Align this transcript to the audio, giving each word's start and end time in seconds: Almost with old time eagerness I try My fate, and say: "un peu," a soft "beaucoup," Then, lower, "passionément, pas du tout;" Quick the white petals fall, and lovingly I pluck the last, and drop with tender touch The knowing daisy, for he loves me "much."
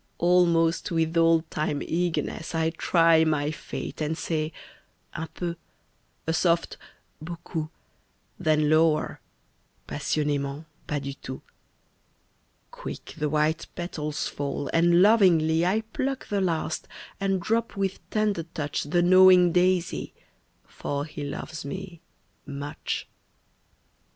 Almost 0.17 0.89
with 0.89 1.15
old 1.15 1.51
time 1.51 1.83
eagerness 1.83 2.55
I 2.55 2.71
try 2.71 3.23
My 3.23 3.51
fate, 3.51 4.01
and 4.01 4.17
say: 4.17 4.51
"un 5.13 5.27
peu," 5.35 5.55
a 6.25 6.33
soft 6.33 6.77
"beaucoup," 7.21 7.69
Then, 8.39 8.67
lower, 8.67 9.19
"passionément, 9.87 10.65
pas 10.87 10.99
du 11.03 11.13
tout;" 11.13 11.43
Quick 12.71 13.13
the 13.19 13.29
white 13.29 13.67
petals 13.75 14.27
fall, 14.27 14.71
and 14.73 15.03
lovingly 15.03 15.63
I 15.67 15.81
pluck 15.81 16.29
the 16.29 16.41
last, 16.41 16.87
and 17.19 17.39
drop 17.39 17.77
with 17.77 17.99
tender 18.09 18.41
touch 18.41 18.85
The 18.85 19.03
knowing 19.03 19.51
daisy, 19.51 20.15
for 20.65 21.05
he 21.05 21.23
loves 21.23 21.63
me 21.63 22.01
"much." 22.47 23.07